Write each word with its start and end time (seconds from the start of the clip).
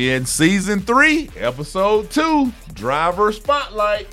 We 0.00 0.12
in 0.12 0.24
season 0.24 0.80
three, 0.80 1.28
episode 1.36 2.10
two, 2.10 2.54
driver 2.72 3.32
spotlight, 3.32 4.08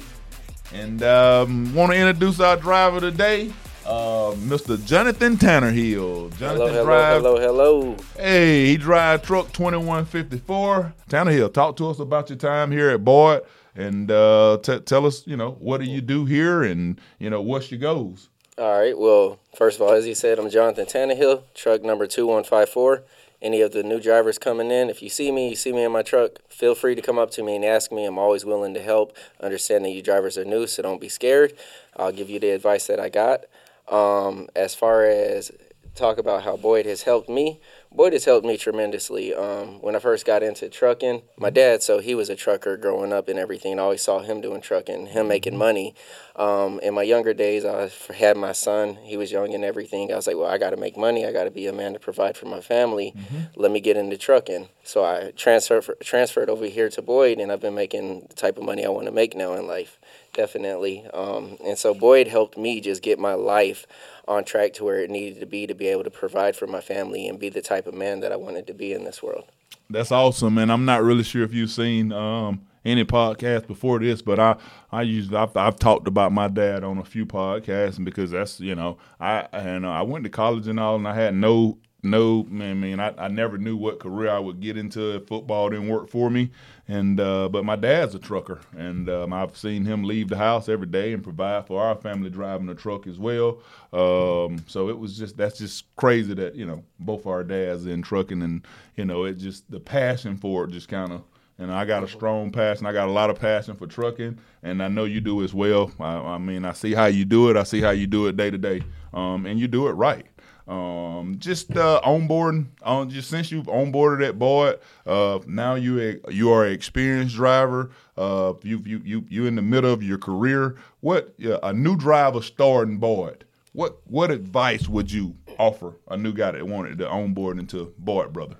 and 0.73 1.01
um, 1.01 1.73
want 1.73 1.93
to 1.93 1.97
introduce 1.97 2.41
our 2.41 2.57
driver 2.57 2.99
today, 2.99 3.53
uh, 3.85 4.33
Mr. 4.35 4.85
Jonathan 4.85 5.37
Tannerhill. 5.37 6.37
Jonathan 6.37 6.57
Hello, 6.57 6.67
hello, 6.67 6.83
drive. 6.83 7.21
hello, 7.21 7.39
hello. 7.39 7.97
Hey, 8.17 8.65
he 8.65 8.75
drive 8.75 9.21
truck 9.21 9.53
twenty 9.53 9.77
one 9.77 10.03
fifty 10.03 10.39
four. 10.39 10.93
Tannerhill, 11.09 11.53
talk 11.53 11.77
to 11.77 11.89
us 11.89 11.99
about 11.99 12.29
your 12.29 12.37
time 12.37 12.69
here 12.69 12.89
at 12.89 13.05
Boyd, 13.05 13.43
and 13.73 14.11
uh, 14.11 14.57
t- 14.61 14.79
tell 14.79 15.05
us, 15.05 15.25
you 15.25 15.37
know, 15.37 15.51
what 15.51 15.79
do 15.79 15.85
you 15.89 16.01
do 16.01 16.25
here, 16.25 16.63
and 16.63 16.99
you 17.17 17.29
know, 17.29 17.41
what's 17.41 17.71
your 17.71 17.79
goals? 17.79 18.27
All 18.57 18.77
right. 18.77 18.97
Well, 18.97 19.39
first 19.55 19.77
of 19.77 19.83
all, 19.83 19.93
as 19.93 20.03
he 20.03 20.13
said, 20.13 20.37
I'm 20.37 20.49
Jonathan 20.49 20.85
Tannehill, 20.85 21.43
truck 21.53 21.81
number 21.81 22.07
2154. 22.07 23.05
Any 23.41 23.61
of 23.61 23.71
the 23.71 23.83
new 23.83 23.99
drivers 23.99 24.39
coming 24.39 24.71
in, 24.71 24.89
if 24.89 25.03
you 25.03 25.09
see 25.09 25.31
me, 25.31 25.49
you 25.49 25.55
see 25.55 25.71
me 25.71 25.83
in 25.83 25.91
my 25.91 26.01
truck, 26.01 26.39
feel 26.49 26.73
free 26.73 26.95
to 26.95 27.01
come 27.01 27.19
up 27.19 27.29
to 27.31 27.43
me 27.43 27.55
and 27.55 27.63
ask 27.63 27.91
me. 27.91 28.05
I'm 28.05 28.17
always 28.17 28.45
willing 28.45 28.73
to 28.73 28.81
help. 28.81 29.15
Understand 29.39 29.85
that 29.85 29.91
you 29.91 30.01
drivers 30.01 30.37
are 30.37 30.45
new, 30.45 30.65
so 30.65 30.81
don't 30.81 30.99
be 30.99 31.09
scared. 31.09 31.53
I'll 31.95 32.11
give 32.11 32.29
you 32.29 32.39
the 32.39 32.49
advice 32.49 32.87
that 32.87 32.99
I 32.99 33.09
got. 33.09 33.45
Um, 33.87 34.49
as 34.55 34.73
far 34.73 35.05
as 35.05 35.51
talk 35.97 36.17
about 36.17 36.43
how 36.43 36.55
Boyd 36.55 36.85
has 36.85 37.03
helped 37.03 37.27
me, 37.29 37.59
Boyd 37.91 38.13
has 38.13 38.25
helped 38.25 38.45
me 38.45 38.57
tremendously. 38.57 39.33
Um, 39.33 39.81
when 39.81 39.95
I 39.95 39.99
first 39.99 40.25
got 40.25 40.43
into 40.43 40.69
trucking, 40.69 41.23
my 41.37 41.49
dad, 41.49 41.81
so 41.81 41.99
he 41.99 42.13
was 42.13 42.29
a 42.29 42.35
trucker 42.35 42.77
growing 42.77 43.11
up 43.11 43.27
and 43.27 43.39
everything. 43.39 43.79
I 43.79 43.83
always 43.83 44.01
saw 44.01 44.19
him 44.19 44.41
doing 44.41 44.61
trucking, 44.61 45.07
him 45.07 45.27
making 45.27 45.57
money. 45.57 45.95
Um, 46.35 46.79
in 46.81 46.93
my 46.93 47.01
younger 47.01 47.33
days, 47.33 47.65
I 47.65 47.89
had 48.13 48.37
my 48.37 48.51
son. 48.51 48.97
He 48.97 49.17
was 49.17 49.31
young 49.31 49.55
and 49.55 49.63
everything. 49.63 50.11
I 50.11 50.15
was 50.15 50.27
like, 50.27 50.35
well, 50.35 50.49
I 50.49 50.57
got 50.57 50.69
to 50.71 50.77
make 50.77 50.95
money. 50.95 51.25
I 51.25 51.31
got 51.31 51.45
to 51.45 51.51
be 51.51 51.65
a 51.65 51.73
man 51.73 51.93
to 51.93 51.99
provide 51.99 52.37
for 52.37 52.45
my 52.45 52.61
family. 52.61 53.15
Let 53.55 53.71
me 53.71 53.79
get 53.79 53.97
into 53.97 54.17
trucking. 54.17 54.69
So 54.83 55.03
I 55.03 55.31
transferred 55.35 55.85
transferred 56.01 56.49
over 56.49 56.65
here 56.65 56.89
to 56.89 57.01
Boyd, 57.01 57.39
and 57.39 57.51
I've 57.51 57.61
been 57.61 57.75
making 57.75 58.27
the 58.29 58.35
type 58.35 58.57
of 58.57 58.63
money 58.63 58.85
I 58.85 58.89
want 58.89 59.07
to 59.07 59.11
make 59.11 59.35
now 59.35 59.53
in 59.53 59.65
life, 59.65 59.99
definitely. 60.33 61.05
Um, 61.13 61.57
and 61.65 61.77
so 61.77 61.93
Boyd 61.93 62.27
helped 62.27 62.57
me 62.57 62.79
just 62.81 63.01
get 63.01 63.17
my 63.17 63.33
life 63.33 63.87
on 64.27 64.43
track 64.43 64.73
to 64.73 64.83
where 64.83 64.99
it 64.99 65.09
needed 65.09 65.39
to 65.39 65.45
be 65.45 65.67
to 65.67 65.73
be 65.73 65.87
able 65.87 66.03
to 66.03 66.09
provide 66.09 66.55
for 66.55 66.67
my 66.67 66.81
family 66.81 67.27
and 67.27 67.39
be 67.39 67.49
the 67.49 67.61
type 67.61 67.87
of 67.87 67.93
man 67.93 68.19
that 68.19 68.31
I 68.31 68.35
wanted 68.35 68.67
to 68.67 68.73
be 68.73 68.93
in 68.93 69.03
this 69.03 69.23
world. 69.23 69.45
That's 69.89 70.11
awesome, 70.11 70.57
and 70.57 70.71
I'm 70.71 70.85
not 70.85 71.03
really 71.03 71.23
sure 71.23 71.43
if 71.43 71.53
you've 71.53 71.71
seen 71.71 72.11
um, 72.11 72.61
any 72.83 73.05
podcast 73.05 73.67
before 73.67 73.99
this, 73.99 74.21
but 74.21 74.39
I 74.39 74.57
I 74.91 75.03
usually 75.03 75.37
I've, 75.37 75.55
I've 75.55 75.77
talked 75.77 76.07
about 76.07 76.31
my 76.31 76.47
dad 76.47 76.83
on 76.83 76.97
a 76.97 77.05
few 77.05 77.25
podcasts, 77.25 78.03
because 78.03 78.31
that's 78.31 78.59
you 78.59 78.75
know 78.75 78.97
I 79.19 79.47
and 79.53 79.85
uh, 79.85 79.91
I 79.91 80.01
went 80.01 80.23
to 80.25 80.29
college 80.29 80.67
and 80.67 80.79
all, 80.79 80.95
and 80.95 81.07
I 81.07 81.13
had 81.13 81.35
no 81.35 81.77
no 82.09 82.47
I 82.51 82.73
mean 82.73 82.99
I, 82.99 83.13
I 83.17 83.27
never 83.27 83.57
knew 83.57 83.75
what 83.75 83.99
career 83.99 84.29
I 84.29 84.39
would 84.39 84.59
get 84.59 84.77
into. 84.77 85.19
Football 85.21 85.69
didn't 85.69 85.87
work 85.89 86.09
for 86.09 86.29
me, 86.29 86.51
and 86.87 87.19
uh, 87.19 87.49
but 87.49 87.65
my 87.65 87.75
dad's 87.75 88.15
a 88.15 88.19
trucker, 88.19 88.59
and 88.75 89.09
um, 89.09 89.33
I've 89.33 89.57
seen 89.57 89.85
him 89.85 90.03
leave 90.03 90.29
the 90.29 90.37
house 90.37 90.69
every 90.69 90.87
day 90.87 91.13
and 91.13 91.23
provide 91.23 91.67
for 91.67 91.81
our 91.81 91.95
family 91.95 92.29
driving 92.29 92.69
a 92.69 92.75
truck 92.75 93.07
as 93.07 93.19
well. 93.19 93.59
Um, 93.91 94.63
so 94.67 94.89
it 94.89 94.97
was 94.97 95.17
just 95.17 95.37
that's 95.37 95.57
just 95.57 95.93
crazy 95.95 96.33
that 96.35 96.55
you 96.55 96.65
know 96.65 96.83
both 96.99 97.25
our 97.27 97.43
dads 97.43 97.85
in 97.85 98.01
trucking, 98.01 98.41
and 98.41 98.65
you 98.95 99.05
know 99.05 99.25
it 99.25 99.33
just 99.33 99.69
the 99.69 99.79
passion 99.79 100.37
for 100.37 100.65
it 100.65 100.71
just 100.71 100.87
kind 100.89 101.11
of. 101.11 101.23
And 101.59 101.71
I 101.71 101.85
got 101.85 102.03
a 102.03 102.07
strong 102.07 102.51
passion. 102.51 102.85
I 102.85 102.93
got 102.93 103.07
a 103.07 103.11
lot 103.11 103.31
of 103.31 103.39
passion 103.39 103.75
for 103.75 103.87
trucking, 103.87 104.37
and 104.61 104.83
I 104.83 104.89
know 104.89 105.05
you 105.05 105.19
do 105.19 105.43
as 105.43 105.55
well. 105.55 105.91
I, 105.99 106.13
I 106.13 106.37
mean, 106.37 106.63
I 106.63 106.73
see 106.73 106.93
how 106.93 107.07
you 107.07 107.25
do 107.25 107.49
it. 107.49 107.57
I 107.57 107.63
see 107.63 107.81
how 107.81 107.89
you 107.89 108.05
do 108.05 108.27
it 108.27 108.37
day 108.37 108.51
to 108.51 108.59
day, 108.59 108.83
um, 109.11 109.47
and 109.47 109.59
you 109.59 109.67
do 109.67 109.87
it 109.87 109.93
right. 109.93 110.27
Um, 110.67 111.37
just 111.39 111.77
uh, 111.77 112.01
onboarding, 112.03 112.67
on 112.83 113.09
just 113.09 113.29
since 113.29 113.51
you've 113.51 113.67
onboarded 113.67 114.27
at 114.27 114.37
Boyd, 114.37 114.79
uh, 115.05 115.39
now 115.47 115.75
you 115.75 116.19
a, 116.25 116.31
you 116.31 116.51
are 116.51 116.65
an 116.65 116.73
experienced 116.73 117.35
driver. 117.35 117.91
Uh, 118.17 118.53
you 118.63 118.81
you 118.85 119.01
you 119.05 119.25
you 119.29 119.45
in 119.45 119.55
the 119.55 119.61
middle 119.61 119.93
of 119.93 120.03
your 120.03 120.17
career. 120.17 120.75
What 120.99 121.33
a 121.39 121.71
new 121.71 121.95
driver 121.95 122.41
starting 122.41 122.97
Boyd? 122.97 123.45
What 123.71 123.99
what 124.07 124.29
advice 124.29 124.89
would 124.89 125.09
you 125.09 125.37
offer 125.57 125.95
a 126.09 126.17
new 126.17 126.33
guy 126.33 126.51
that 126.51 126.67
wanted 126.67 126.97
to 126.97 127.09
onboard 127.09 127.59
into 127.59 127.93
Boyd, 127.97 128.33
brother? 128.33 128.57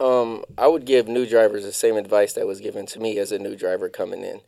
Um, 0.00 0.44
I 0.56 0.66
would 0.66 0.86
give 0.86 1.08
new 1.08 1.26
drivers 1.26 1.64
the 1.64 1.72
same 1.72 1.96
advice 1.96 2.32
that 2.32 2.46
was 2.46 2.60
given 2.60 2.86
to 2.86 2.98
me 2.98 3.18
as 3.18 3.32
a 3.32 3.38
new 3.38 3.54
driver 3.54 3.90
coming 3.90 4.22
in. 4.22 4.40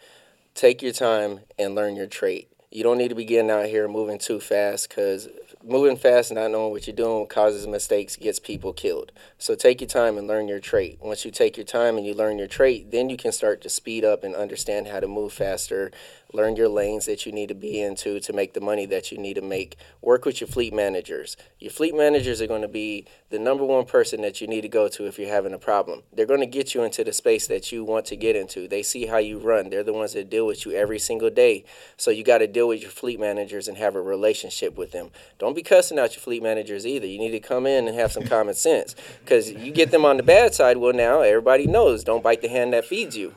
Take 0.55 0.81
your 0.81 0.93
time 0.93 1.41
and 1.59 1.75
learn 1.75 1.95
your 1.95 2.07
trade. 2.07 2.47
You 2.71 2.83
don't 2.83 2.97
need 2.97 3.09
to 3.09 3.15
be 3.15 3.27
getting 3.27 3.51
out 3.51 3.67
here 3.67 3.87
moving 3.87 4.19
too 4.19 4.41
fast 4.41 4.89
because 4.89 5.29
moving 5.65 5.97
fast 5.97 6.31
and 6.31 6.41
not 6.41 6.51
knowing 6.51 6.73
what 6.73 6.87
you're 6.87 6.97
doing 6.97 7.27
causes 7.27 7.67
mistakes, 7.67 8.17
gets 8.17 8.39
people 8.39 8.73
killed. 8.73 9.13
So 9.39 9.55
take 9.55 9.81
your 9.81 9.89
time 9.89 10.19
and 10.19 10.27
learn 10.27 10.49
your 10.49 10.61
trait. 10.61 10.99
Once 11.01 11.25
you 11.25 11.31
take 11.31 11.57
your 11.57 11.67
time 11.67 11.97
and 11.97 12.07
you 12.07 12.15
learn 12.15 12.39
your 12.39 12.49
trait, 12.49 12.91
then 12.91 13.11
you 13.11 13.17
can 13.17 13.33
start 13.33 13.61
to 13.63 13.69
speed 13.69 14.05
up 14.05 14.25
and 14.25 14.35
understand 14.35 14.89
how 14.89 15.01
to 15.01 15.09
move 15.09 15.33
faster, 15.33 15.91
learn 16.33 16.57
your 16.57 16.69
lanes 16.69 17.07
that 17.07 17.27
you 17.27 17.33
need 17.33 17.49
to 17.49 17.55
be 17.55 17.81
into 17.81 18.21
to 18.21 18.33
make 18.33 18.55
the 18.55 18.61
money 18.61 18.87
that 18.87 19.13
you 19.13 19.19
need 19.19 19.35
to 19.35 19.43
make. 19.43 19.77
Work 20.01 20.25
with 20.25 20.41
your 20.41 20.49
fleet 20.49 20.73
managers. 20.73 21.37
Your 21.59 21.71
fleet 21.71 21.95
managers 21.95 22.41
are 22.41 22.47
going 22.47 22.63
to 22.63 22.69
be 22.69 23.07
the 23.31 23.39
number 23.39 23.65
one 23.65 23.85
person 23.85 24.23
that 24.23 24.41
you 24.41 24.47
need 24.47 24.63
to 24.63 24.69
go 24.69 24.89
to 24.89 25.07
if 25.07 25.19
you're 25.19 25.29
having 25.29 25.53
a 25.53 25.59
problem. 25.59 26.03
They're 26.13 26.27
going 26.27 26.41
to 26.41 26.47
get 26.47 26.75
you 26.75 26.83
into 26.83 27.05
the 27.05 27.13
space 27.13 27.47
that 27.47 27.73
you 27.73 27.85
want 27.85 28.07
to 28.07 28.17
get 28.17 28.37
into. 28.37 28.67
They 28.69 28.83
see 28.83 29.07
how 29.07 29.19
you 29.19 29.39
run. 29.39 29.71
They're 29.71 29.85
the 29.85 29.93
ones 29.93 30.15
that 30.15 30.31
deal 30.31 30.47
with 30.47 30.65
you 30.65 30.73
every 30.73 30.99
single 30.99 31.31
day. 31.31 31.65
So 31.97 32.11
you 32.11 32.25
got 32.25 32.39
to 32.39 32.47
deal 32.47 32.69
with 32.69 32.83
your 32.83 32.91
fleet 32.91 33.21
managers 33.21 33.69
and 33.69 33.77
have 33.77 33.95
a 33.95 34.03
relationship 34.03 34.77
with 34.77 34.93
them. 34.93 35.11
Don't 35.39 35.57
be 35.57 35.63
cussing 35.63 35.99
out 35.99 36.15
your 36.15 36.23
fleet 36.23 36.43
managers 36.43 36.87
either. 36.87 37.07
You 37.07 37.19
need 37.19 37.31
to 37.33 37.41
come 37.41 37.67
in 37.67 37.89
and 37.89 37.97
have 37.97 38.13
some 38.13 38.25
common 38.25 38.55
sense 38.55 38.95
because 39.21 39.51
you 39.51 39.73
get 39.73 39.91
them 39.91 40.05
on 40.05 40.17
the 40.17 40.23
bad 40.23 40.55
side. 40.55 40.77
Well, 40.77 40.93
now 40.93 41.21
everybody 41.21 41.67
knows 41.67 42.05
don't 42.05 42.23
bite 42.23 42.43
the 42.43 42.49
hand 42.49 42.73
that 42.73 42.85
feeds 42.85 43.17
you. 43.17 43.35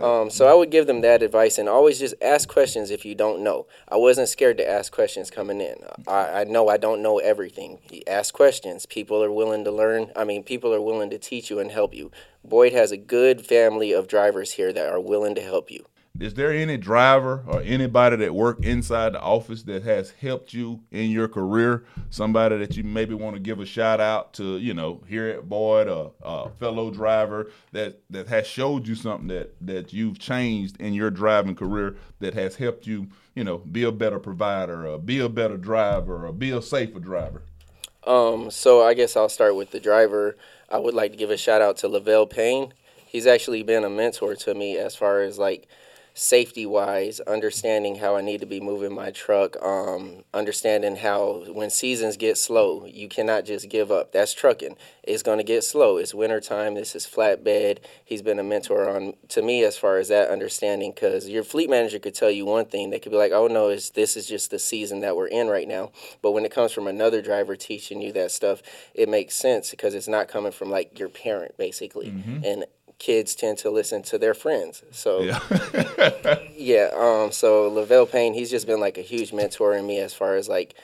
Um, 0.00 0.30
so 0.30 0.46
I 0.46 0.54
would 0.54 0.70
give 0.70 0.86
them 0.86 1.02
that 1.02 1.22
advice 1.22 1.58
and 1.58 1.68
always 1.68 1.98
just 1.98 2.14
ask 2.22 2.48
questions 2.48 2.90
if 2.90 3.04
you 3.04 3.14
don't 3.14 3.42
know. 3.42 3.66
I 3.88 3.96
wasn't 3.96 4.28
scared 4.28 4.58
to 4.58 4.68
ask 4.68 4.92
questions 4.92 5.30
coming 5.30 5.60
in. 5.60 5.76
I, 6.06 6.40
I 6.40 6.44
know 6.44 6.68
I 6.68 6.78
don't 6.78 7.02
know 7.02 7.18
everything. 7.18 7.78
Ask 8.06 8.32
questions. 8.32 8.86
People 8.86 9.22
are 9.22 9.30
willing 9.30 9.64
to 9.64 9.70
learn. 9.70 10.10
I 10.16 10.24
mean, 10.24 10.42
people 10.42 10.74
are 10.74 10.80
willing 10.80 11.10
to 11.10 11.18
teach 11.18 11.50
you 11.50 11.58
and 11.58 11.70
help 11.70 11.94
you. 11.94 12.10
Boyd 12.42 12.72
has 12.72 12.90
a 12.90 12.96
good 12.96 13.44
family 13.46 13.92
of 13.92 14.08
drivers 14.08 14.52
here 14.52 14.72
that 14.72 14.88
are 14.88 15.00
willing 15.00 15.34
to 15.34 15.42
help 15.42 15.70
you. 15.70 15.86
Is 16.22 16.34
there 16.34 16.52
any 16.52 16.76
driver 16.76 17.42
or 17.48 17.62
anybody 17.62 18.14
that 18.14 18.32
work 18.32 18.64
inside 18.64 19.14
the 19.14 19.20
office 19.20 19.64
that 19.64 19.82
has 19.82 20.12
helped 20.12 20.54
you 20.54 20.78
in 20.92 21.10
your 21.10 21.26
career? 21.26 21.84
Somebody 22.10 22.58
that 22.58 22.76
you 22.76 22.84
maybe 22.84 23.12
want 23.12 23.34
to 23.34 23.40
give 23.40 23.58
a 23.58 23.66
shout 23.66 23.98
out 23.98 24.32
to, 24.34 24.56
you 24.58 24.72
know, 24.72 25.02
here 25.08 25.26
at 25.26 25.48
Boyd, 25.48 25.88
a 25.88 26.50
fellow 26.60 26.92
driver 26.92 27.50
that 27.72 28.02
that 28.10 28.28
has 28.28 28.46
showed 28.46 28.86
you 28.86 28.94
something 28.94 29.26
that 29.28 29.56
that 29.62 29.92
you've 29.92 30.20
changed 30.20 30.80
in 30.80 30.94
your 30.94 31.10
driving 31.10 31.56
career 31.56 31.96
that 32.20 32.34
has 32.34 32.54
helped 32.54 32.86
you, 32.86 33.08
you 33.34 33.42
know, 33.42 33.58
be 33.58 33.82
a 33.82 33.90
better 33.90 34.20
provider, 34.20 34.86
or 34.86 34.98
be 34.98 35.18
a 35.18 35.28
better 35.28 35.56
driver, 35.56 36.24
or 36.24 36.32
be 36.32 36.52
a 36.52 36.62
safer 36.62 37.00
driver. 37.00 37.42
Um, 38.06 38.48
so 38.48 38.86
I 38.86 38.94
guess 38.94 39.16
I'll 39.16 39.28
start 39.28 39.56
with 39.56 39.72
the 39.72 39.80
driver. 39.80 40.36
I 40.70 40.78
would 40.78 40.94
like 40.94 41.10
to 41.10 41.18
give 41.18 41.30
a 41.30 41.36
shout 41.36 41.62
out 41.62 41.78
to 41.78 41.88
Lavelle 41.88 42.26
Payne. 42.26 42.74
He's 43.06 43.26
actually 43.26 43.64
been 43.64 43.82
a 43.82 43.90
mentor 43.90 44.36
to 44.36 44.54
me 44.54 44.78
as 44.78 44.94
far 44.94 45.22
as 45.22 45.36
like 45.36 45.66
safety 46.14 46.66
wise, 46.66 47.20
understanding 47.20 47.96
how 47.96 48.16
I 48.16 48.20
need 48.20 48.40
to 48.40 48.46
be 48.46 48.60
moving 48.60 48.94
my 48.94 49.10
truck, 49.10 49.56
um, 49.62 50.24
understanding 50.34 50.96
how 50.96 51.44
when 51.52 51.70
seasons 51.70 52.16
get 52.16 52.36
slow, 52.36 52.84
you 52.86 53.08
cannot 53.08 53.44
just 53.44 53.68
give 53.68 53.90
up. 53.90 54.12
That's 54.12 54.34
trucking. 54.34 54.76
It's 55.02 55.22
going 55.22 55.38
to 55.38 55.44
get 55.44 55.64
slow. 55.64 55.96
It's 55.96 56.14
winter 56.14 56.40
time. 56.40 56.74
This 56.74 56.94
is 56.94 57.06
flatbed. 57.06 57.78
He's 58.04 58.22
been 58.22 58.38
a 58.38 58.44
mentor 58.44 58.88
on 58.88 59.14
to 59.28 59.42
me 59.42 59.64
as 59.64 59.76
far 59.76 59.96
as 59.96 60.08
that 60.08 60.30
understanding 60.30 60.92
because 60.92 61.28
your 61.28 61.42
fleet 61.42 61.70
manager 61.70 61.98
could 61.98 62.14
tell 62.14 62.30
you 62.30 62.44
one 62.44 62.66
thing. 62.66 62.90
They 62.90 62.98
could 62.98 63.12
be 63.12 63.18
like, 63.18 63.32
oh 63.32 63.46
no, 63.46 63.68
it's, 63.68 63.90
this 63.90 64.16
is 64.16 64.26
just 64.26 64.50
the 64.50 64.58
season 64.58 65.00
that 65.00 65.16
we're 65.16 65.26
in 65.28 65.48
right 65.48 65.66
now. 65.66 65.92
But 66.20 66.32
when 66.32 66.44
it 66.44 66.52
comes 66.52 66.72
from 66.72 66.86
another 66.86 67.22
driver 67.22 67.56
teaching 67.56 68.00
you 68.00 68.12
that 68.12 68.30
stuff, 68.30 68.62
it 68.94 69.08
makes 69.08 69.34
sense 69.34 69.70
because 69.70 69.94
it's 69.94 70.08
not 70.08 70.28
coming 70.28 70.52
from 70.52 70.70
like 70.70 70.98
your 70.98 71.08
parent 71.08 71.56
basically. 71.56 72.08
And 72.44 72.64
kids 73.02 73.34
tend 73.34 73.58
to 73.58 73.68
listen 73.68 74.00
to 74.00 74.16
their 74.16 74.32
friends. 74.32 74.84
So 74.92 75.22
Yeah. 75.22 76.38
yeah, 76.56 76.90
um, 76.94 77.32
so 77.32 77.68
Lavelle 77.68 78.06
Payne, 78.06 78.32
he's 78.32 78.48
just 78.50 78.64
been 78.64 78.78
like 78.78 78.96
a 78.96 79.02
huge 79.02 79.32
mentor 79.32 79.74
in 79.74 79.84
me 79.86 79.98
as 79.98 80.14
far 80.14 80.36
as 80.36 80.48
like 80.48 80.74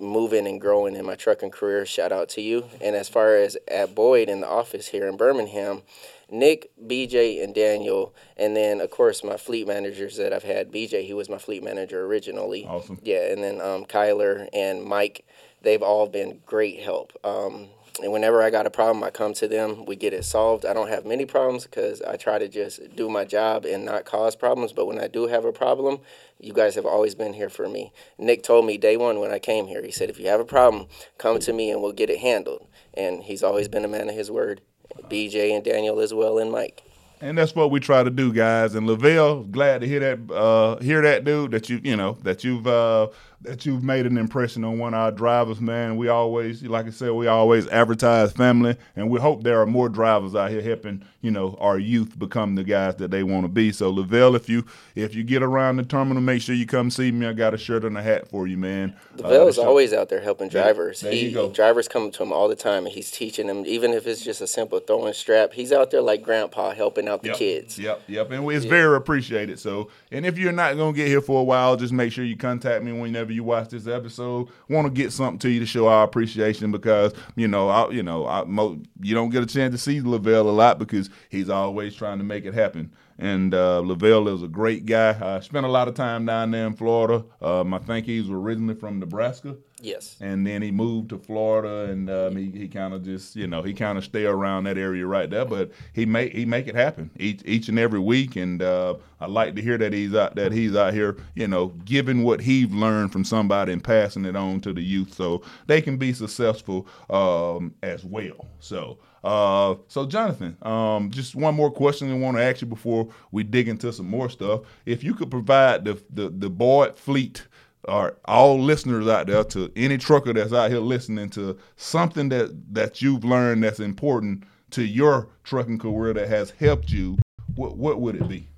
moving 0.00 0.46
and 0.46 0.58
growing 0.58 0.96
in 0.96 1.04
my 1.04 1.14
trucking 1.14 1.50
career. 1.50 1.84
Shout 1.84 2.10
out 2.10 2.30
to 2.30 2.40
you. 2.40 2.64
And 2.80 2.96
as 2.96 3.10
far 3.10 3.36
as 3.36 3.58
at 3.70 3.94
Boyd 3.94 4.30
in 4.30 4.40
the 4.40 4.48
office 4.48 4.88
here 4.88 5.06
in 5.06 5.18
Birmingham, 5.18 5.82
Nick, 6.30 6.70
BJ, 6.82 7.44
and 7.44 7.54
Daniel, 7.54 8.14
and 8.38 8.56
then 8.56 8.80
of 8.80 8.90
course 8.90 9.22
my 9.22 9.36
fleet 9.36 9.66
managers 9.66 10.16
that 10.16 10.32
I've 10.32 10.44
had. 10.44 10.72
BJ, 10.72 11.04
he 11.04 11.12
was 11.12 11.28
my 11.28 11.38
fleet 11.38 11.62
manager 11.62 12.04
originally. 12.06 12.64
Awesome. 12.64 12.98
Yeah, 13.02 13.30
and 13.30 13.42
then 13.44 13.60
um, 13.60 13.84
Kyler 13.84 14.48
and 14.54 14.84
Mike, 14.84 15.26
they've 15.60 15.82
all 15.82 16.06
been 16.06 16.40
great 16.46 16.80
help. 16.80 17.12
Um, 17.24 17.68
and 18.00 18.12
whenever 18.12 18.42
I 18.42 18.50
got 18.50 18.66
a 18.66 18.70
problem, 18.70 19.02
I 19.02 19.10
come 19.10 19.34
to 19.34 19.48
them. 19.48 19.84
We 19.84 19.96
get 19.96 20.12
it 20.12 20.24
solved. 20.24 20.64
I 20.64 20.72
don't 20.72 20.88
have 20.88 21.04
many 21.04 21.24
problems 21.24 21.64
because 21.64 22.00
I 22.02 22.16
try 22.16 22.38
to 22.38 22.48
just 22.48 22.94
do 22.94 23.08
my 23.08 23.24
job 23.24 23.64
and 23.64 23.84
not 23.84 24.04
cause 24.04 24.36
problems. 24.36 24.72
But 24.72 24.86
when 24.86 25.00
I 25.00 25.08
do 25.08 25.26
have 25.26 25.44
a 25.44 25.52
problem, 25.52 25.98
you 26.38 26.52
guys 26.52 26.74
have 26.76 26.86
always 26.86 27.14
been 27.14 27.32
here 27.32 27.48
for 27.48 27.68
me. 27.68 27.92
Nick 28.18 28.42
told 28.42 28.66
me 28.66 28.78
day 28.78 28.96
one 28.96 29.18
when 29.18 29.32
I 29.32 29.38
came 29.38 29.66
here, 29.66 29.82
he 29.82 29.90
said, 29.90 30.10
if 30.10 30.18
you 30.20 30.28
have 30.28 30.40
a 30.40 30.44
problem, 30.44 30.86
come 31.18 31.38
to 31.40 31.52
me 31.52 31.70
and 31.70 31.82
we'll 31.82 31.92
get 31.92 32.10
it 32.10 32.18
handled. 32.18 32.66
And 32.94 33.22
he's 33.22 33.42
always 33.42 33.68
been 33.68 33.84
a 33.84 33.88
man 33.88 34.08
of 34.08 34.14
his 34.14 34.30
word. 34.30 34.60
BJ 35.04 35.54
and 35.54 35.64
Daniel 35.64 36.00
as 36.00 36.12
well, 36.14 36.38
and 36.38 36.50
Mike. 36.50 36.82
And 37.20 37.36
that's 37.36 37.54
what 37.54 37.70
we 37.70 37.80
try 37.80 38.02
to 38.02 38.10
do, 38.10 38.32
guys. 38.32 38.74
And 38.74 38.86
Lavelle, 38.86 39.42
glad 39.42 39.80
to 39.80 39.88
hear 39.88 40.00
that, 40.00 40.32
uh, 40.32 40.76
hear 40.82 41.02
that, 41.02 41.24
dude. 41.24 41.50
That 41.50 41.68
you, 41.68 41.80
you 41.82 41.96
know, 41.96 42.16
that 42.22 42.44
you've 42.44 42.66
uh, 42.66 43.08
that 43.42 43.64
you've 43.64 43.84
made 43.84 44.04
an 44.06 44.18
impression 44.18 44.64
on 44.64 44.78
one 44.78 44.94
of 44.94 45.00
our 45.00 45.12
drivers, 45.12 45.60
man. 45.60 45.96
We 45.96 46.08
always, 46.08 46.62
like 46.64 46.86
I 46.86 46.90
said, 46.90 47.12
we 47.12 47.28
always 47.28 47.68
advertise 47.68 48.32
family, 48.32 48.76
and 48.96 49.10
we 49.10 49.20
hope 49.20 49.44
there 49.44 49.60
are 49.60 49.66
more 49.66 49.88
drivers 49.88 50.34
out 50.34 50.50
here 50.50 50.60
helping, 50.60 51.04
you 51.20 51.30
know, 51.30 51.56
our 51.60 51.78
youth 51.78 52.18
become 52.18 52.56
the 52.56 52.64
guys 52.64 52.96
that 52.96 53.10
they 53.12 53.22
want 53.22 53.44
to 53.44 53.48
be. 53.48 53.70
So, 53.70 53.90
Lavelle, 53.90 54.34
if 54.34 54.48
you 54.48 54.64
if 54.94 55.14
you 55.14 55.22
get 55.22 55.42
around 55.42 55.76
the 55.76 55.84
terminal, 55.84 56.22
make 56.22 56.42
sure 56.42 56.54
you 56.54 56.66
come 56.66 56.90
see 56.90 57.12
me. 57.12 57.26
I 57.26 57.32
got 57.32 57.54
a 57.54 57.58
shirt 57.58 57.84
and 57.84 57.96
a 57.96 58.02
hat 58.02 58.28
for 58.28 58.46
you, 58.46 58.56
man. 58.56 58.94
Lavelle 59.16 59.48
is 59.48 59.58
uh, 59.58 59.62
always 59.62 59.92
out 59.92 60.08
there 60.08 60.20
helping 60.20 60.48
drivers. 60.48 61.00
There 61.00 61.12
he. 61.12 61.32
Drivers 61.52 61.88
come 61.88 62.10
to 62.10 62.22
him 62.22 62.32
all 62.32 62.48
the 62.48 62.56
time, 62.56 62.86
and 62.86 62.94
he's 62.94 63.10
teaching 63.10 63.46
them, 63.46 63.64
even 63.66 63.92
if 63.92 64.06
it's 64.06 64.24
just 64.24 64.40
a 64.40 64.46
simple 64.46 64.80
throwing 64.80 65.14
strap. 65.14 65.52
He's 65.52 65.72
out 65.72 65.90
there 65.90 66.02
like 66.02 66.22
grandpa 66.22 66.72
helping 66.72 67.07
out 67.08 67.22
the 67.22 67.28
yep, 67.28 67.36
kids. 67.36 67.78
Yep, 67.78 68.02
yep, 68.06 68.30
and 68.30 68.50
it's 68.50 68.64
very 68.64 68.96
appreciated. 68.96 69.58
So, 69.58 69.90
and 70.10 70.24
if 70.24 70.38
you're 70.38 70.52
not 70.52 70.76
gonna 70.76 70.92
get 70.92 71.08
here 71.08 71.20
for 71.20 71.40
a 71.40 71.44
while, 71.44 71.76
just 71.76 71.92
make 71.92 72.12
sure 72.12 72.24
you 72.24 72.36
contact 72.36 72.84
me 72.84 72.92
whenever 72.92 73.32
you 73.32 73.44
watch 73.44 73.70
this 73.70 73.86
episode 73.86 74.08
episode. 74.08 74.48
Want 74.68 74.86
to 74.86 74.92
get 74.92 75.12
something 75.12 75.38
to 75.40 75.50
you 75.50 75.60
to 75.60 75.66
show 75.66 75.88
our 75.88 76.04
appreciation 76.04 76.72
because 76.72 77.12
you 77.36 77.48
know, 77.48 77.68
I, 77.68 77.90
you 77.90 78.02
know, 78.02 78.26
I, 78.26 78.44
mo- 78.44 78.80
you 79.00 79.14
don't 79.14 79.30
get 79.30 79.42
a 79.42 79.46
chance 79.46 79.74
to 79.74 79.78
see 79.78 80.00
Lavelle 80.00 80.48
a 80.48 80.50
lot 80.50 80.78
because 80.78 81.10
he's 81.28 81.50
always 81.50 81.94
trying 81.94 82.18
to 82.18 82.24
make 82.24 82.44
it 82.44 82.54
happen. 82.54 82.92
And 83.18 83.52
uh, 83.52 83.80
Lavelle 83.80 84.28
is 84.28 84.42
a 84.42 84.48
great 84.48 84.86
guy. 84.86 85.18
I 85.20 85.40
spent 85.40 85.66
a 85.66 85.70
lot 85.70 85.88
of 85.88 85.94
time 85.94 86.24
down 86.26 86.52
there 86.52 86.66
in 86.66 86.74
Florida. 86.74 87.24
Um, 87.42 87.74
I 87.74 87.78
think 87.78 88.06
he's 88.06 88.30
originally 88.30 88.74
from 88.74 89.00
Nebraska. 89.00 89.56
Yes. 89.80 90.16
And 90.20 90.46
then 90.46 90.62
he 90.62 90.70
moved 90.70 91.10
to 91.10 91.18
Florida, 91.18 91.90
and 91.90 92.10
um, 92.10 92.36
he, 92.36 92.50
he 92.50 92.68
kind 92.68 92.94
of 92.94 93.04
just 93.04 93.36
you 93.36 93.46
know 93.46 93.62
he 93.62 93.72
kind 93.72 93.96
of 93.96 94.04
stay 94.04 94.24
around 94.24 94.64
that 94.64 94.78
area 94.78 95.06
right 95.06 95.30
there. 95.30 95.44
But 95.44 95.70
he 95.92 96.04
make 96.04 96.32
he 96.32 96.44
make 96.44 96.66
it 96.66 96.74
happen 96.74 97.10
each 97.16 97.42
each 97.44 97.68
and 97.68 97.78
every 97.78 98.00
week, 98.00 98.36
and 98.36 98.60
uh, 98.60 98.94
I 99.20 99.26
like 99.26 99.54
to 99.54 99.62
hear 99.62 99.78
that 99.78 99.92
he's 99.92 100.14
out 100.14 100.34
that 100.36 100.52
he's 100.52 100.74
out 100.74 100.94
here 100.94 101.16
you 101.34 101.46
know 101.46 101.68
giving 101.84 102.22
what 102.22 102.40
he's 102.40 102.70
learned 102.70 103.12
from 103.12 103.24
somebody 103.24 103.72
and 103.72 103.82
passing 103.82 104.24
it 104.24 104.36
on 104.36 104.60
to 104.62 104.72
the 104.72 104.82
youth 104.82 105.14
so 105.14 105.42
they 105.66 105.80
can 105.80 105.96
be 105.96 106.12
successful 106.12 106.86
um, 107.10 107.74
as 107.82 108.04
well. 108.04 108.46
So. 108.60 108.98
Uh, 109.24 109.74
so 109.88 110.06
Jonathan, 110.06 110.56
um, 110.62 111.10
just 111.10 111.34
one 111.34 111.52
more 111.52 111.72
question 111.72 112.08
I 112.10 112.14
want 112.14 112.36
to 112.36 112.42
ask 112.42 112.62
you 112.62 112.68
before 112.68 113.08
we 113.32 113.42
dig 113.42 113.68
into 113.68 113.92
some 113.92 114.08
more 114.08 114.30
stuff. 114.30 114.60
If 114.86 115.02
you 115.02 115.12
could 115.12 115.28
provide 115.28 115.84
the 115.84 116.00
the, 116.10 116.28
the 116.30 116.48
Boyd 116.48 116.96
fleet 116.96 117.47
or 117.84 118.16
all 118.24 118.60
listeners 118.60 119.06
out 119.06 119.26
there 119.26 119.44
to 119.44 119.70
any 119.76 119.98
trucker 119.98 120.32
that's 120.32 120.52
out 120.52 120.70
here 120.70 120.80
listening 120.80 121.30
to 121.30 121.58
something 121.76 122.28
that 122.30 122.74
that 122.74 123.00
you've 123.00 123.24
learned 123.24 123.62
that's 123.62 123.80
important 123.80 124.44
to 124.70 124.84
your 124.84 125.28
trucking 125.44 125.78
career 125.78 126.12
that 126.14 126.28
has 126.28 126.50
helped 126.50 126.90
you, 126.90 127.18
what 127.54 127.76
what 127.76 128.00
would 128.00 128.16
it 128.16 128.28
be? 128.28 128.48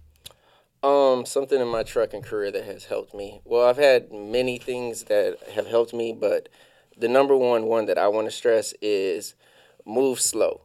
Um, 0.83 1.27
something 1.27 1.61
in 1.61 1.69
my 1.69 1.83
trucking 1.83 2.23
career 2.23 2.51
that 2.51 2.65
has 2.65 2.87
helped 2.87 3.15
me. 3.15 3.43
Well, 3.45 3.69
I've 3.69 3.77
had 3.77 4.11
many 4.11 4.59
things 4.59 5.05
that 5.05 5.39
have 5.55 5.67
helped 5.67 5.93
me, 5.93 6.17
but 6.19 6.49
the 6.97 7.09
number 7.09 7.37
one 7.37 7.67
one 7.67 7.87
that 7.87 7.99
I 7.99 8.09
want 8.09 8.27
to 8.27 8.31
stress 8.31 8.73
is 8.81 9.35
move 9.85 10.21
slow. 10.21 10.63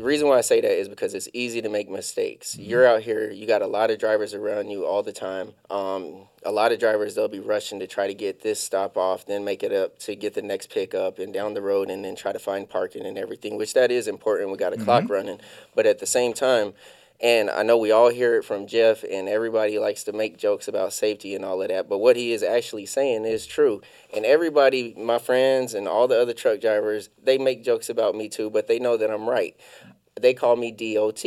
The 0.00 0.06
reason 0.06 0.28
why 0.28 0.38
I 0.38 0.40
say 0.40 0.62
that 0.62 0.80
is 0.80 0.88
because 0.88 1.12
it's 1.12 1.28
easy 1.34 1.60
to 1.60 1.68
make 1.68 1.90
mistakes. 1.90 2.54
Mm-hmm. 2.54 2.70
You're 2.70 2.86
out 2.86 3.02
here, 3.02 3.30
you 3.30 3.46
got 3.46 3.60
a 3.60 3.66
lot 3.66 3.90
of 3.90 3.98
drivers 3.98 4.32
around 4.32 4.70
you 4.70 4.86
all 4.86 5.02
the 5.02 5.12
time. 5.12 5.52
Um, 5.68 6.22
a 6.42 6.50
lot 6.50 6.72
of 6.72 6.78
drivers, 6.78 7.14
they'll 7.14 7.28
be 7.28 7.38
rushing 7.38 7.78
to 7.80 7.86
try 7.86 8.06
to 8.06 8.14
get 8.14 8.40
this 8.40 8.58
stop 8.58 8.96
off, 8.96 9.26
then 9.26 9.44
make 9.44 9.62
it 9.62 9.74
up 9.74 9.98
to 9.98 10.16
get 10.16 10.32
the 10.32 10.40
next 10.40 10.70
pickup 10.70 11.18
and 11.18 11.34
down 11.34 11.52
the 11.52 11.60
road 11.60 11.90
and 11.90 12.02
then 12.02 12.16
try 12.16 12.32
to 12.32 12.38
find 12.38 12.66
parking 12.66 13.04
and 13.04 13.18
everything, 13.18 13.58
which 13.58 13.74
that 13.74 13.90
is 13.90 14.08
important. 14.08 14.50
We 14.50 14.56
got 14.56 14.72
a 14.72 14.76
mm-hmm. 14.76 14.86
clock 14.86 15.10
running. 15.10 15.38
But 15.74 15.84
at 15.84 15.98
the 15.98 16.06
same 16.06 16.32
time, 16.32 16.72
and 17.22 17.50
I 17.50 17.62
know 17.62 17.76
we 17.76 17.90
all 17.90 18.08
hear 18.08 18.36
it 18.36 18.44
from 18.44 18.66
Jeff, 18.66 19.04
and 19.04 19.28
everybody 19.28 19.78
likes 19.78 20.04
to 20.04 20.12
make 20.12 20.38
jokes 20.38 20.68
about 20.68 20.94
safety 20.94 21.34
and 21.34 21.44
all 21.44 21.60
of 21.60 21.68
that. 21.68 21.88
But 21.88 21.98
what 21.98 22.16
he 22.16 22.32
is 22.32 22.42
actually 22.42 22.86
saying 22.86 23.26
is 23.26 23.46
true. 23.46 23.82
And 24.14 24.24
everybody, 24.24 24.94
my 24.96 25.18
friends 25.18 25.74
and 25.74 25.86
all 25.86 26.08
the 26.08 26.20
other 26.20 26.32
truck 26.32 26.60
drivers, 26.60 27.10
they 27.22 27.36
make 27.36 27.62
jokes 27.62 27.90
about 27.90 28.14
me 28.14 28.28
too, 28.28 28.48
but 28.48 28.68
they 28.68 28.78
know 28.78 28.96
that 28.96 29.10
I'm 29.10 29.28
right. 29.28 29.54
They 30.18 30.32
call 30.32 30.56
me 30.56 30.72
DOT 30.72 31.24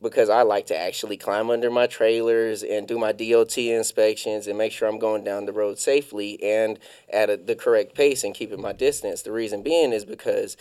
because 0.00 0.28
I 0.28 0.42
like 0.42 0.66
to 0.66 0.78
actually 0.78 1.16
climb 1.16 1.50
under 1.50 1.70
my 1.70 1.86
trailers 1.86 2.62
and 2.62 2.88
do 2.88 2.98
my 2.98 3.12
DOT 3.12 3.56
inspections 3.58 4.46
and 4.46 4.56
make 4.56 4.72
sure 4.72 4.88
I'm 4.88 4.98
going 4.98 5.24
down 5.24 5.46
the 5.46 5.52
road 5.52 5.78
safely 5.78 6.42
and 6.42 6.78
at 7.12 7.30
a, 7.30 7.36
the 7.36 7.54
correct 7.54 7.94
pace 7.94 8.24
and 8.24 8.34
keeping 8.34 8.60
my 8.60 8.72
distance. 8.72 9.22
The 9.22 9.32
reason 9.32 9.62
being 9.62 9.92
is 9.92 10.04
because 10.04 10.56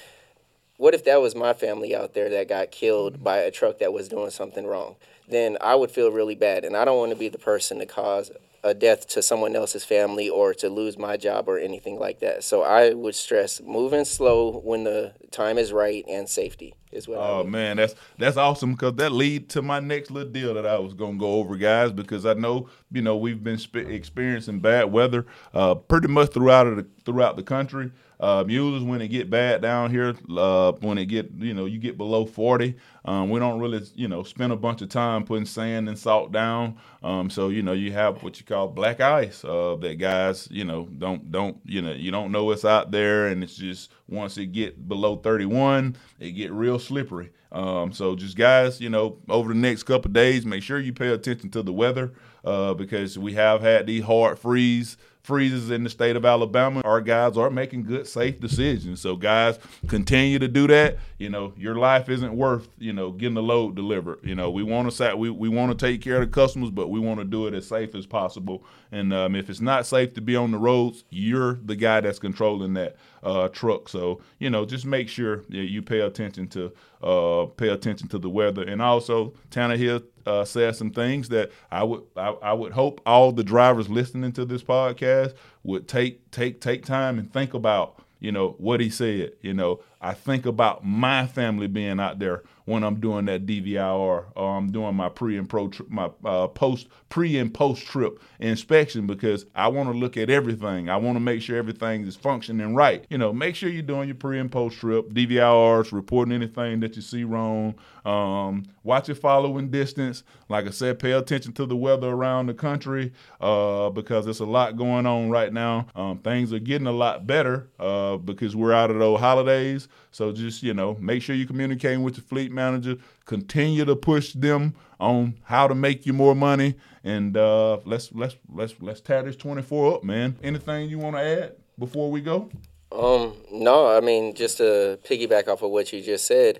what 0.77 0.93
if 0.93 1.03
that 1.05 1.21
was 1.21 1.35
my 1.35 1.53
family 1.53 1.95
out 1.95 2.13
there 2.13 2.29
that 2.29 2.47
got 2.47 2.71
killed 2.71 3.23
by 3.23 3.37
a 3.37 3.51
truck 3.51 3.79
that 3.79 3.93
was 3.93 4.09
doing 4.09 4.31
something 4.31 4.65
wrong? 4.65 4.95
Then 5.27 5.57
I 5.61 5.75
would 5.75 5.91
feel 5.91 6.11
really 6.11 6.35
bad, 6.35 6.65
and 6.65 6.75
I 6.75 6.85
don't 6.85 6.97
want 6.97 7.11
to 7.11 7.17
be 7.17 7.29
the 7.29 7.37
person 7.37 7.79
to 7.79 7.85
cause 7.85 8.31
a 8.63 8.73
death 8.73 9.07
to 9.07 9.21
someone 9.21 9.55
else's 9.55 9.83
family 9.83 10.29
or 10.29 10.53
to 10.53 10.69
lose 10.69 10.97
my 10.97 11.17
job 11.17 11.49
or 11.49 11.57
anything 11.57 11.99
like 11.99 12.19
that. 12.19 12.43
So 12.43 12.63
I 12.63 12.93
would 12.93 13.15
stress 13.15 13.61
moving 13.61 14.05
slow 14.05 14.59
when 14.59 14.85
the 14.85 15.13
time 15.31 15.57
is 15.57 15.73
right 15.73 16.05
and 16.07 16.29
safety 16.29 16.73
is 16.93 17.07
what. 17.07 17.17
Oh 17.19 17.43
man, 17.43 17.77
that's 17.77 17.95
that's 18.17 18.37
awesome 18.37 18.73
because 18.73 18.95
that 18.95 19.11
lead 19.11 19.49
to 19.49 19.61
my 19.61 19.79
next 19.79 20.11
little 20.11 20.31
deal 20.31 20.53
that 20.53 20.65
I 20.65 20.79
was 20.79 20.93
gonna 20.93 21.17
go 21.17 21.33
over, 21.33 21.55
guys. 21.55 21.91
Because 21.91 22.25
I 22.25 22.33
know 22.33 22.69
you 22.91 23.01
know 23.01 23.17
we've 23.17 23.43
been 23.43 23.57
sp- 23.59 23.89
experiencing 23.89 24.59
bad 24.59 24.91
weather 24.91 25.25
uh, 25.53 25.75
pretty 25.75 26.07
much 26.07 26.31
throughout 26.31 26.63
the 26.75 26.85
throughout 27.03 27.35
the 27.35 27.43
country. 27.43 27.91
Uh, 28.19 28.41
mules 28.45 28.83
when 28.83 29.01
it 29.01 29.09
get 29.09 29.29
bad 29.29 29.61
down 29.61 29.91
here, 29.91 30.15
uh, 30.37 30.71
when 30.79 30.97
it 30.97 31.07
get 31.07 31.29
you 31.39 31.53
know 31.53 31.65
you 31.65 31.77
get 31.77 31.97
below 31.97 32.25
forty, 32.25 32.75
um, 33.03 33.29
we 33.29 33.39
don't 33.39 33.59
really 33.59 33.81
you 33.95 34.07
know 34.07 34.23
spend 34.23 34.53
a 34.53 34.55
bunch 34.55 34.81
of 34.81 34.87
time 34.87 35.25
putting 35.25 35.45
sand 35.45 35.89
and 35.89 35.99
salt 35.99 36.31
down. 36.31 36.77
Um, 37.03 37.29
so 37.29 37.49
you 37.49 37.63
know 37.63 37.73
you 37.73 37.91
have 37.91 38.23
what 38.23 38.39
you 38.39 38.45
call 38.45 38.52
black 38.67 39.01
ice 39.01 39.43
uh, 39.43 39.75
that 39.81 39.95
guys 39.95 40.47
you 40.51 40.63
know 40.63 40.87
don't 40.97 41.31
don't 41.31 41.57
you 41.65 41.81
know 41.81 41.91
you 41.91 42.11
don't 42.11 42.31
know 42.31 42.45
what's 42.45 42.65
out 42.65 42.91
there, 42.91 43.27
and 43.27 43.43
it's 43.43 43.55
just 43.55 43.91
once 44.07 44.37
it 44.37 44.47
get 44.47 44.87
below 44.87 45.15
thirty 45.15 45.45
one, 45.45 45.95
it 46.19 46.31
get 46.31 46.51
real 46.51 46.79
slippery. 46.79 47.31
Um, 47.51 47.93
so 47.93 48.15
just 48.15 48.35
guys, 48.35 48.81
you 48.81 48.89
know, 48.89 49.17
over 49.29 49.49
the 49.49 49.59
next 49.59 49.83
couple 49.83 50.11
days, 50.11 50.45
make 50.45 50.63
sure 50.63 50.79
you 50.79 50.91
pay 50.91 51.09
attention 51.09 51.51
to 51.51 51.61
the 51.61 51.73
weather 51.73 52.13
uh, 52.43 52.73
because 52.73 53.17
we 53.17 53.33
have 53.33 53.61
had 53.61 53.85
these 53.85 54.03
hard 54.03 54.39
freeze 54.39 54.97
freezes 55.23 55.71
in 55.71 55.85
the 55.85 55.89
state 55.89 56.17
of 56.17 56.25
Alabama, 56.25 56.81
our 56.83 56.99
guys 56.99 57.37
are 57.37 57.49
making 57.49 57.83
good, 57.83 58.05
safe 58.05 58.41
decisions. 58.41 58.99
So, 58.99 59.15
guys, 59.15 59.57
continue 59.87 60.37
to 60.39 60.49
do 60.49 60.67
that. 60.67 60.97
You 61.17 61.29
know, 61.29 61.53
your 61.55 61.75
life 61.75 62.09
isn't 62.09 62.35
worth 62.35 62.67
you 62.77 62.91
know 62.91 63.11
getting 63.11 63.35
the 63.35 63.43
load 63.43 63.75
delivered. 63.75 64.19
You 64.23 64.35
know, 64.35 64.51
we 64.51 64.63
want 64.63 64.91
to 64.91 65.15
we 65.15 65.29
we 65.29 65.47
want 65.47 65.77
to 65.77 65.85
take 65.85 66.01
care 66.01 66.21
of 66.21 66.29
the 66.29 66.33
customers, 66.33 66.71
but 66.71 66.89
we 66.89 66.99
want 66.99 67.19
to 67.19 67.25
do 67.25 67.47
it 67.47 67.53
as 67.53 67.67
safe 67.67 67.95
as 67.95 68.05
possible. 68.05 68.65
And 68.91 69.13
um, 69.13 69.35
if 69.35 69.49
it's 69.49 69.61
not 69.61 69.85
safe 69.85 70.13
to 70.15 70.21
be 70.21 70.35
on 70.35 70.51
the 70.51 70.57
roads, 70.57 71.05
you're 71.09 71.53
the 71.63 71.75
guy 71.75 72.01
that's 72.01 72.19
controlling 72.19 72.73
that 72.73 72.97
uh, 73.23 73.47
truck. 73.49 73.89
So, 73.89 74.21
you 74.39 74.49
know, 74.49 74.65
just 74.65 74.85
make 74.85 75.09
sure 75.09 75.43
you 75.49 75.81
pay 75.81 76.01
attention 76.01 76.47
to 76.49 76.71
uh, 77.01 77.45
pay 77.57 77.69
attention 77.69 78.07
to 78.09 78.19
the 78.19 78.29
weather. 78.29 78.63
And 78.63 78.81
also, 78.81 79.33
Tanner 79.49 79.77
here 79.77 80.01
uh, 80.25 80.45
said 80.45 80.75
some 80.75 80.91
things 80.91 81.29
that 81.29 81.51
I 81.71 81.83
would 81.83 82.03
I, 82.15 82.29
I, 82.41 82.53
would 82.53 82.73
hope 82.73 83.01
all 83.05 83.31
the 83.31 83.43
drivers 83.43 83.89
listening 83.89 84.31
to 84.33 84.45
this 84.45 84.63
podcast 84.63 85.33
would 85.63 85.87
take 85.87 86.29
take 86.31 86.61
take 86.61 86.85
time 86.85 87.19
and 87.19 87.31
think 87.31 87.53
about 87.53 88.01
you 88.19 88.31
know 88.31 88.55
what 88.57 88.79
he 88.79 88.89
said. 88.89 89.33
You 89.41 89.53
know, 89.53 89.81
I 90.03 90.13
think 90.13 90.45
about 90.45 90.85
my 90.85 91.25
family 91.27 91.67
being 91.67 91.99
out 91.99 92.19
there 92.19 92.43
when 92.65 92.83
I'm 92.83 92.99
doing 92.99 93.25
that 93.25 93.45
DVR 93.45 94.25
or 94.35 94.57
I'm 94.57 94.71
doing 94.71 94.95
my 94.95 95.09
pre 95.09 95.37
and 95.37 95.49
pro 95.49 95.69
tri- 95.69 95.85
my 95.89 96.11
uh, 96.25 96.47
post 96.47 96.87
pre 97.09 97.37
and 97.37 97.53
post 97.53 97.85
trip 97.85 98.19
inspection 98.39 99.07
because 99.07 99.45
I 99.55 99.67
want 99.67 99.91
to 99.91 99.97
look 99.97 100.17
at 100.17 100.29
everything. 100.29 100.89
I 100.89 100.97
want 100.97 101.15
to 101.15 101.19
make 101.19 101.41
sure 101.41 101.57
everything 101.57 102.05
is 102.05 102.15
functioning 102.15 102.75
right. 102.75 103.05
You 103.09 103.17
know, 103.17 103.33
make 103.33 103.55
sure 103.55 103.69
you're 103.69 103.81
doing 103.81 104.07
your 104.07 104.15
pre 104.15 104.39
and 104.39 104.51
post 104.51 104.77
trip 104.77 105.09
DVRs, 105.09 105.91
reporting 105.91 106.33
anything 106.33 106.79
that 106.81 106.95
you 106.95 107.01
see 107.01 107.23
wrong. 107.23 107.75
Um, 108.05 108.65
watch 108.83 109.07
your 109.07 109.15
following 109.15 109.69
distance. 109.69 110.23
Like 110.49 110.67
I 110.67 110.71
said, 110.71 110.99
pay 110.99 111.11
attention 111.13 111.53
to 111.53 111.65
the 111.65 111.75
weather 111.75 112.09
around 112.09 112.47
the 112.47 112.53
country 112.53 113.13
uh, 113.39 113.89
because 113.89 114.25
there's 114.25 114.41
a 114.41 114.45
lot 114.45 114.77
going 114.77 115.05
on 115.05 115.29
right 115.29 115.51
now. 115.51 115.87
Um, 115.95 116.19
things 116.19 116.51
are 116.51 116.59
getting 116.59 116.87
a 116.87 116.91
lot 116.91 117.25
better 117.25 117.69
uh, 117.79 118.17
because 118.17 118.55
we're 118.55 118.73
out 118.73 118.91
of 118.91 118.99
those 118.99 119.19
holidays. 119.19 119.87
So 120.11 120.31
just 120.31 120.63
you 120.63 120.73
know, 120.73 120.95
make 120.99 121.21
sure 121.21 121.35
you're 121.35 121.47
communicating 121.47 122.03
with 122.03 122.17
your 122.17 122.23
fleet 122.23 122.51
manager. 122.51 122.97
Continue 123.25 123.85
to 123.85 123.95
push 123.95 124.33
them 124.33 124.75
on 124.99 125.35
how 125.43 125.67
to 125.67 125.75
make 125.75 126.05
you 126.05 126.13
more 126.13 126.35
money, 126.35 126.75
and 127.03 127.35
uh, 127.35 127.79
let's 127.85 128.11
let's 128.13 128.35
let's 128.53 128.75
let's 128.79 129.01
tear 129.01 129.23
this 129.23 129.35
24 129.35 129.95
up, 129.95 130.03
man. 130.03 130.37
Anything 130.43 130.89
you 130.89 130.99
want 130.99 131.15
to 131.15 131.21
add 131.21 131.55
before 131.77 132.11
we 132.11 132.21
go? 132.21 132.49
Um, 132.91 133.33
no, 133.51 133.95
I 133.95 134.01
mean 134.01 134.35
just 134.35 134.57
to 134.57 134.99
piggyback 135.03 135.47
off 135.47 135.63
of 135.63 135.71
what 135.71 135.91
you 135.91 136.01
just 136.01 136.27
said 136.27 136.59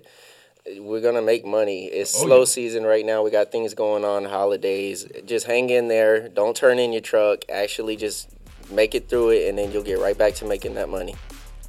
we're 0.78 1.00
gonna 1.00 1.22
make 1.22 1.44
money. 1.44 1.86
It's 1.86 2.14
oh, 2.16 2.26
slow 2.26 2.38
yeah. 2.40 2.44
season 2.46 2.84
right 2.84 3.04
now. 3.04 3.22
We 3.22 3.30
got 3.30 3.52
things 3.52 3.74
going 3.74 4.04
on, 4.04 4.24
holidays. 4.24 5.06
Just 5.26 5.46
hang 5.46 5.70
in 5.70 5.88
there. 5.88 6.28
Don't 6.28 6.56
turn 6.56 6.78
in 6.78 6.92
your 6.92 7.02
truck. 7.02 7.44
Actually, 7.50 7.96
just 7.96 8.30
make 8.70 8.94
it 8.94 9.08
through 9.08 9.30
it, 9.30 9.48
and 9.48 9.58
then 9.58 9.72
you'll 9.72 9.82
get 9.82 9.98
right 9.98 10.16
back 10.16 10.34
to 10.36 10.44
making 10.44 10.74
that 10.74 10.88
money. 10.88 11.14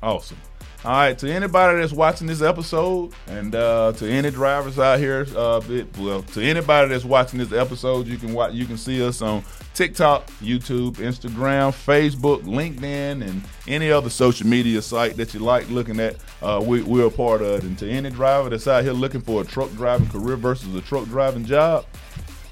Awesome. 0.01 0.37
All 0.85 0.91
right, 0.91 1.17
to 1.17 1.33
anybody 1.33 1.79
that's 1.79 1.91
watching 1.91 2.27
this 2.27 2.43
episode, 2.43 3.11
and 3.25 3.55
uh, 3.55 3.91
to 3.93 4.07
any 4.07 4.29
drivers 4.29 4.77
out 4.77 4.99
here, 4.99 5.25
uh, 5.35 5.59
well, 5.97 6.21
to 6.21 6.43
anybody 6.43 6.89
that's 6.89 7.03
watching 7.03 7.39
this 7.39 7.51
episode, 7.51 8.05
you 8.05 8.19
can 8.19 8.35
watch, 8.35 8.53
you 8.53 8.67
can 8.67 8.77
see 8.77 9.03
us 9.03 9.23
on 9.23 9.43
TikTok, 9.73 10.27
YouTube, 10.41 10.97
Instagram, 10.97 11.71
Facebook, 11.71 12.43
LinkedIn, 12.43 13.27
and 13.27 13.41
any 13.67 13.89
other 13.89 14.11
social 14.11 14.45
media 14.45 14.79
site 14.79 15.17
that 15.17 15.33
you 15.33 15.39
like 15.39 15.67
looking 15.71 15.99
at. 15.99 16.17
Uh, 16.39 16.63
we, 16.63 16.83
we're 16.83 17.07
a 17.07 17.09
part 17.09 17.41
of. 17.41 17.63
And 17.63 17.75
to 17.79 17.89
any 17.89 18.11
driver 18.11 18.51
that's 18.51 18.67
out 18.67 18.83
here 18.83 18.93
looking 18.93 19.21
for 19.21 19.41
a 19.41 19.43
truck 19.43 19.71
driving 19.71 20.07
career 20.09 20.35
versus 20.35 20.75
a 20.75 20.81
truck 20.81 21.05
driving 21.05 21.45
job, 21.45 21.87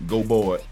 go 0.07 0.23
Boyd. 0.23 0.63